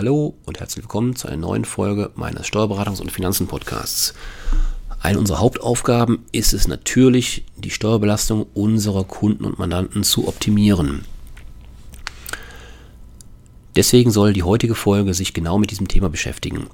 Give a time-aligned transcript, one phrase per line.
[0.00, 4.14] Hallo und herzlich willkommen zu einer neuen Folge meines Steuerberatungs- und Finanzen-Podcasts.
[4.98, 11.04] Eine unserer Hauptaufgaben ist es natürlich, die Steuerbelastung unserer Kunden und Mandanten zu optimieren.
[13.76, 16.68] Deswegen soll die heutige Folge sich genau mit diesem Thema beschäftigen.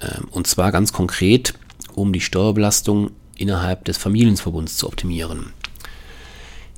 [0.00, 1.54] Ähm, und zwar ganz konkret,
[1.94, 5.52] um die Steuerbelastung innerhalb des Familienverbunds zu optimieren.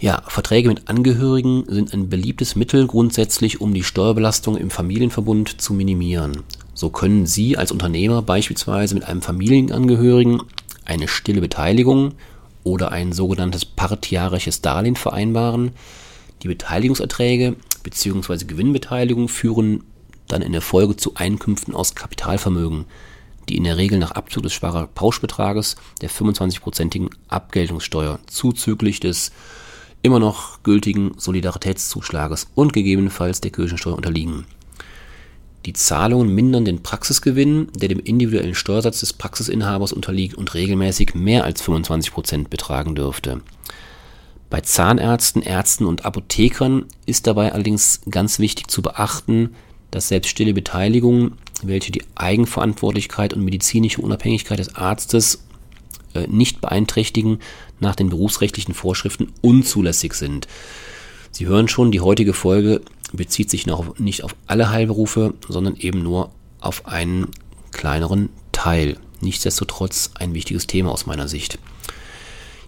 [0.04, 5.72] Ja, Verträge mit Angehörigen sind ein beliebtes Mittel grundsätzlich, um die Steuerbelastung im Familienverbund zu
[5.72, 6.42] minimieren.
[6.74, 10.42] So können Sie als Unternehmer beispielsweise mit einem Familienangehörigen
[10.84, 12.12] eine stille Beteiligung
[12.64, 15.70] oder ein sogenanntes partiarisches Darlehen vereinbaren.
[16.42, 18.44] Die Beteiligungserträge bzw.
[18.44, 19.84] Gewinnbeteiligung führen
[20.28, 22.84] dann in der Folge zu Einkünften aus Kapitalvermögen,
[23.48, 29.32] die in der Regel nach Abzug des Sparerpauschbetrages der 25-prozentigen Abgeltungssteuer zuzüglich des
[30.04, 34.44] immer noch gültigen Solidaritätszuschlages und gegebenenfalls der Kirchensteuer unterliegen.
[35.64, 41.44] Die Zahlungen mindern den Praxisgewinn, der dem individuellen Steuersatz des Praxisinhabers unterliegt und regelmäßig mehr
[41.44, 43.40] als 25% betragen dürfte.
[44.50, 49.54] Bei Zahnärzten, Ärzten und Apothekern ist dabei allerdings ganz wichtig zu beachten,
[49.90, 55.44] dass selbst stille Beteiligungen, welche die Eigenverantwortlichkeit und medizinische Unabhängigkeit des Arztes
[56.14, 57.38] äh, nicht beeinträchtigen,
[57.84, 60.48] nach den berufsrechtlichen Vorschriften unzulässig sind.
[61.30, 62.80] Sie hören schon, die heutige Folge
[63.12, 66.30] bezieht sich noch nicht auf alle Heilberufe, sondern eben nur
[66.60, 67.28] auf einen
[67.70, 68.96] kleineren Teil.
[69.20, 71.58] Nichtsdestotrotz ein wichtiges Thema aus meiner Sicht.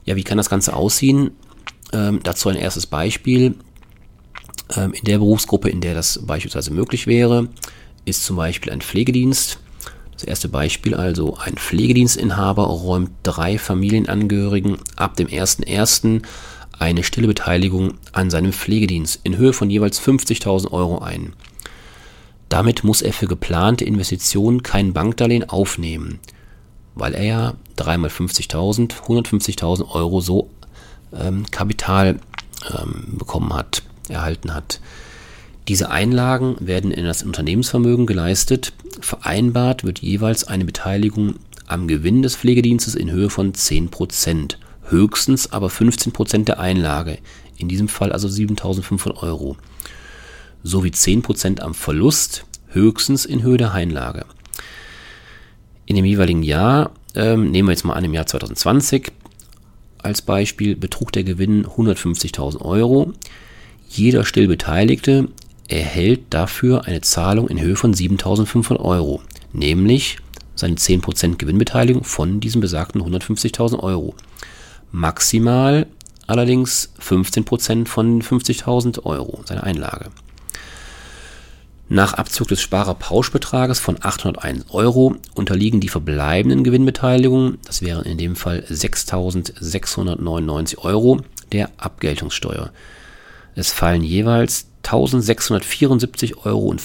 [0.05, 1.33] Ja, wie kann das Ganze aussehen?
[1.92, 3.55] Ähm, dazu ein erstes Beispiel.
[4.75, 7.48] Ähm, in der Berufsgruppe, in der das beispielsweise möglich wäre,
[8.05, 9.59] ist zum Beispiel ein Pflegedienst.
[10.17, 16.22] Das erste Beispiel also, ein Pflegedienstinhaber räumt drei Familienangehörigen ab dem 1.1.
[16.78, 21.34] eine stille Beteiligung an seinem Pflegedienst in Höhe von jeweils 50.000 Euro ein.
[22.49, 26.21] Damit muss er für geplante Investitionen kein Bankdarlehen aufnehmen,
[26.94, 30.49] weil er ja 3 mal 50.000, 150.000 Euro so
[31.12, 32.21] ähm, Kapital
[32.75, 34.81] ähm, bekommen hat, erhalten hat.
[35.69, 38.72] Diese Einlagen werden in das Unternehmensvermögen geleistet.
[39.01, 41.37] Vereinbart wird jeweils eine Beteiligung
[41.67, 44.57] am Gewinn des Pflegedienstes in Höhe von 10%,
[44.89, 47.19] höchstens aber 15% der Einlage,
[47.59, 49.56] in diesem Fall also 7.500 Euro,
[50.62, 54.27] sowie 10% am Verlust, höchstens in Höhe der Einlage.
[55.87, 59.12] In dem jeweiligen Jahr, ähm, nehmen wir jetzt mal an, im Jahr 2020
[59.99, 63.12] als Beispiel, betrug der Gewinn 150.000 Euro.
[63.89, 65.29] Jeder Stillbeteiligte
[65.69, 69.22] erhält dafür eine Zahlung in Höhe von 7.500 Euro,
[69.53, 70.19] nämlich
[70.54, 74.15] seine 10% Gewinnbeteiligung von diesen besagten 150.000 Euro.
[74.93, 75.87] Maximal
[76.26, 80.10] allerdings 15% von 50.000 Euro, seine Einlage.
[81.88, 88.34] Nach Abzug des Sparerpauschbetrages von 801 Euro unterliegen die verbleibenden Gewinnbeteiligungen, das wären in dem
[88.34, 91.21] Fall 6.699 Euro,
[91.53, 92.72] der Abgeltungssteuer.
[93.56, 96.77] Es fallen jeweils 1674,75 Euro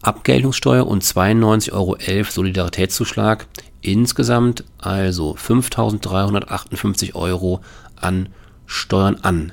[0.00, 1.96] Abgeltungssteuer und 92,11 Euro
[2.30, 3.46] Solidaritätszuschlag.
[3.82, 7.60] Insgesamt also 5.358 Euro
[7.94, 8.30] an
[8.64, 9.52] Steuern an.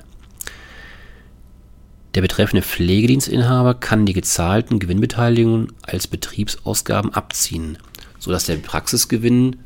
[2.14, 7.76] Der betreffende Pflegedienstinhaber kann die gezahlten Gewinnbeteiligungen als Betriebsausgaben abziehen,
[8.18, 9.56] sodass der Praxisgewinn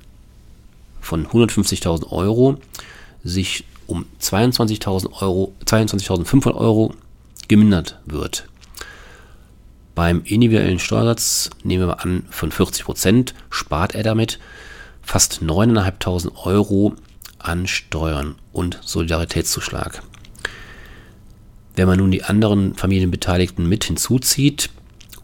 [1.01, 2.59] von 150.000 Euro
[3.23, 6.95] sich um 22.000 Euro, 22.500 Euro
[7.49, 8.47] gemindert wird.
[9.97, 14.39] Beim individuellen Steuersatz nehmen wir an von 40 Prozent spart er damit
[15.03, 16.95] fast 9.500 Euro
[17.39, 20.03] an Steuern und Solidaritätszuschlag.
[21.75, 24.71] Wenn man nun die anderen Familienbeteiligten mit hinzuzieht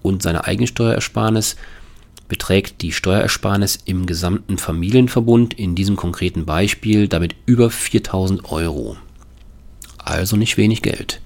[0.03, 1.56] und seine Eigensteuerersparnis,
[2.29, 8.97] beträgt die Steuerersparnis im gesamten Familienverbund in diesem konkreten Beispiel damit über 4000 Euro.
[9.99, 11.21] Also nicht wenig Geld.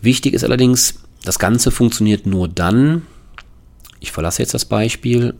[0.00, 3.02] Wichtig ist allerdings, das Ganze funktioniert nur dann,
[4.00, 5.34] ich verlasse jetzt das Beispiel,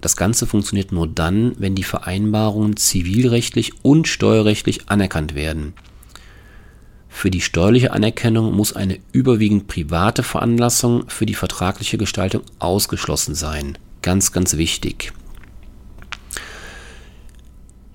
[0.00, 5.74] das Ganze funktioniert nur dann, wenn die Vereinbarungen zivilrechtlich und steuerrechtlich anerkannt werden.
[7.10, 13.76] Für die steuerliche Anerkennung muss eine überwiegend private Veranlassung für die vertragliche Gestaltung ausgeschlossen sein.
[14.00, 15.12] Ganz, ganz wichtig.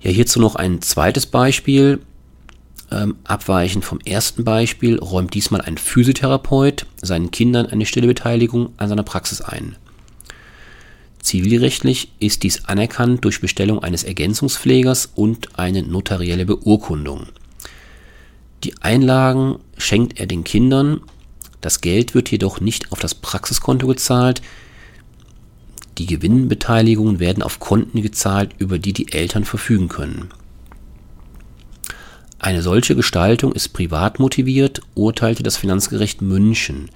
[0.00, 2.00] Ja, hierzu noch ein zweites Beispiel.
[2.92, 8.88] Ähm, abweichend vom ersten Beispiel räumt diesmal ein Physiotherapeut seinen Kindern eine stille Beteiligung an
[8.88, 9.74] seiner Praxis ein.
[11.18, 17.26] Zivilrechtlich ist dies anerkannt durch Bestellung eines Ergänzungspflegers und eine notarielle Beurkundung.
[18.64, 21.00] Die Einlagen schenkt er den Kindern.
[21.60, 24.42] Das Geld wird jedoch nicht auf das Praxiskonto gezahlt.
[25.98, 30.30] Die Gewinnbeteiligungen werden auf Konten gezahlt, über die die Eltern verfügen können.
[32.38, 36.90] Eine solche Gestaltung ist privat motiviert, urteilte das Finanzgericht München.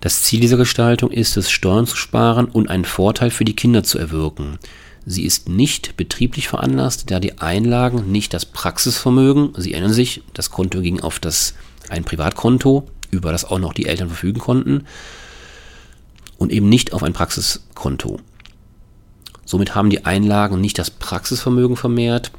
[0.00, 3.82] Das Ziel dieser Gestaltung ist es, Steuern zu sparen und einen Vorteil für die Kinder
[3.82, 4.58] zu erwirken.
[5.08, 10.50] Sie ist nicht betrieblich veranlasst, da die Einlagen nicht das Praxisvermögen, Sie erinnern sich, das
[10.50, 11.54] Konto ging auf das,
[11.88, 14.84] ein Privatkonto, über das auch noch die Eltern verfügen konnten,
[16.38, 18.18] und eben nicht auf ein Praxiskonto.
[19.44, 22.32] Somit haben die Einlagen nicht das Praxisvermögen vermehrt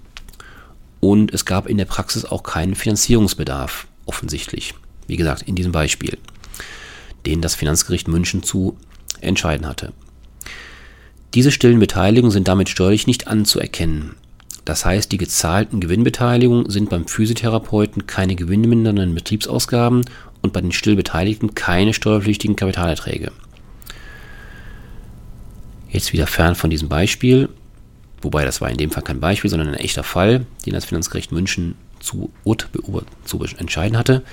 [1.00, 4.74] und es gab in der Praxis auch keinen Finanzierungsbedarf, offensichtlich.
[5.08, 6.18] Wie gesagt, in diesem Beispiel,
[7.26, 8.78] den das Finanzgericht München zu
[9.22, 9.94] entscheiden hatte.
[11.34, 14.16] Diese stillen Beteiligungen sind damit steuerlich nicht anzuerkennen.
[14.66, 20.04] Das heißt, die gezahlten Gewinnbeteiligungen sind beim Physiotherapeuten keine gewinnmindernden Betriebsausgaben
[20.42, 23.32] und bei den Stillbeteiligten keine steuerpflichtigen Kapitalerträge.
[25.90, 27.50] Jetzt wieder fern von diesem Beispiel,
[28.22, 31.32] wobei das war in dem Fall kein Beispiel, sondern ein echter Fall, den das Finanzgericht
[31.32, 32.30] München zu,
[33.24, 34.24] zu entscheiden hatte.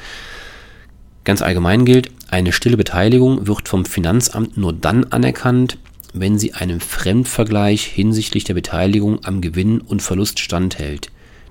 [1.22, 5.78] Ganz allgemein gilt, eine stille Beteiligung wird vom Finanzamt nur dann anerkannt,
[6.14, 11.10] wenn sie einem Fremdvergleich hinsichtlich der Beteiligung am Gewinn und Verlust standhält,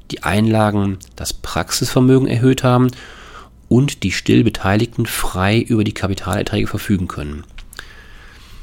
[0.10, 2.90] die Einlagen das Praxisvermögen erhöht haben
[3.68, 7.44] und die Stillbeteiligten frei über die Kapitalerträge verfügen können.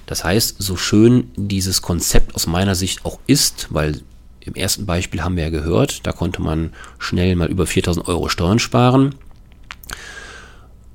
[0.07, 4.01] Das heißt, so schön dieses Konzept aus meiner Sicht auch ist, weil
[4.41, 8.29] im ersten Beispiel haben wir ja gehört, da konnte man schnell mal über 4000 Euro
[8.29, 9.15] Steuern sparen.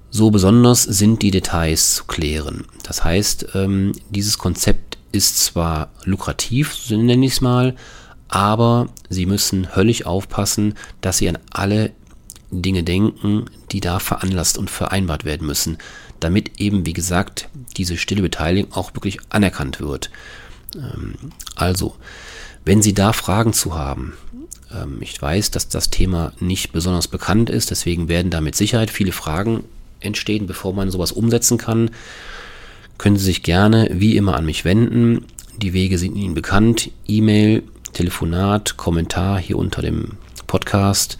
[0.09, 2.63] So besonders sind die Details zu klären.
[2.83, 4.84] Das heißt, ähm, dieses Konzept
[5.15, 7.75] ist zwar lukrativ, so nenne ich es mal,
[8.27, 11.91] aber Sie müssen höllisch aufpassen, dass Sie an alle
[12.51, 15.77] Dinge denken, die da veranlasst und vereinbart werden müssen,
[16.19, 20.09] damit eben, wie gesagt, diese stille Beteiligung auch wirklich anerkannt wird.
[20.75, 21.15] Ähm,
[21.55, 21.95] also,
[22.63, 24.13] wenn Sie da Fragen zu haben,
[24.73, 28.89] ähm, ich weiß, dass das Thema nicht besonders bekannt ist, deswegen werden da mit Sicherheit
[28.89, 29.63] viele Fragen
[29.99, 31.91] entstehen, bevor man sowas umsetzen kann
[32.97, 35.25] können Sie sich gerne wie immer an mich wenden.
[35.57, 36.91] Die Wege sind Ihnen bekannt.
[37.07, 37.63] E-Mail,
[37.93, 41.17] Telefonat, Kommentar hier unter dem Podcast.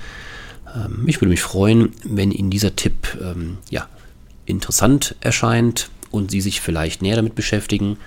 [0.76, 3.88] Ähm, ich würde mich freuen, wenn Ihnen dieser Tipp ähm, ja,
[4.46, 7.98] interessant erscheint und Sie sich vielleicht näher damit beschäftigen.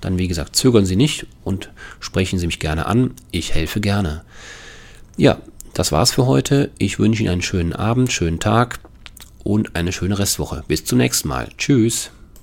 [0.00, 1.70] Dann, wie gesagt, zögern Sie nicht und
[2.00, 3.12] sprechen Sie mich gerne an.
[3.30, 4.22] Ich helfe gerne.
[5.16, 5.38] Ja,
[5.72, 6.70] das war's für heute.
[6.78, 8.80] Ich wünsche Ihnen einen schönen Abend, schönen Tag
[9.42, 10.64] und eine schöne Restwoche.
[10.68, 11.48] Bis zum nächsten Mal.
[11.56, 12.10] Tschüss.